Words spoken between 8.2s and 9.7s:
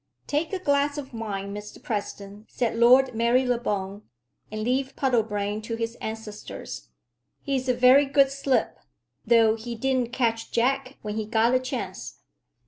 Slip, though